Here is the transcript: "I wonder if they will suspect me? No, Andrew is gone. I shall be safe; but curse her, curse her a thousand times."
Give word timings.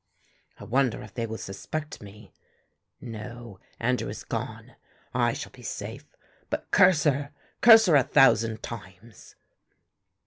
"I 0.59 0.63
wonder 0.63 1.03
if 1.03 1.13
they 1.13 1.27
will 1.27 1.37
suspect 1.37 2.01
me? 2.01 2.33
No, 2.99 3.59
Andrew 3.79 4.09
is 4.09 4.23
gone. 4.23 4.75
I 5.13 5.33
shall 5.33 5.51
be 5.51 5.61
safe; 5.61 6.05
but 6.49 6.71
curse 6.71 7.03
her, 7.03 7.29
curse 7.61 7.85
her 7.85 7.95
a 7.95 8.01
thousand 8.01 8.63
times." 8.63 9.35